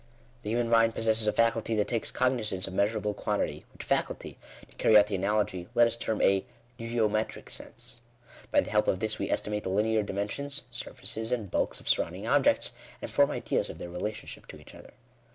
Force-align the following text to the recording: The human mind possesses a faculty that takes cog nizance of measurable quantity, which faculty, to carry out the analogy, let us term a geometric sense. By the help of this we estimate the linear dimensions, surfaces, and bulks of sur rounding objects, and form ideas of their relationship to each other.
The 0.41 0.49
human 0.49 0.67
mind 0.67 0.95
possesses 0.95 1.27
a 1.27 1.31
faculty 1.31 1.75
that 1.75 1.87
takes 1.87 2.09
cog 2.09 2.31
nizance 2.31 2.65
of 2.65 2.73
measurable 2.73 3.13
quantity, 3.13 3.65
which 3.71 3.83
faculty, 3.83 4.35
to 4.67 4.75
carry 4.77 4.97
out 4.97 5.05
the 5.05 5.13
analogy, 5.13 5.67
let 5.75 5.85
us 5.85 5.95
term 5.95 6.23
a 6.23 6.43
geometric 6.79 7.51
sense. 7.51 8.01
By 8.49 8.61
the 8.61 8.71
help 8.71 8.87
of 8.87 8.99
this 8.99 9.19
we 9.19 9.29
estimate 9.29 9.61
the 9.61 9.69
linear 9.69 10.01
dimensions, 10.01 10.63
surfaces, 10.71 11.31
and 11.31 11.51
bulks 11.51 11.79
of 11.79 11.87
sur 11.87 12.01
rounding 12.01 12.25
objects, 12.25 12.71
and 12.99 13.11
form 13.11 13.29
ideas 13.29 13.69
of 13.69 13.77
their 13.77 13.91
relationship 13.91 14.47
to 14.47 14.59
each 14.59 14.73
other. 14.73 14.93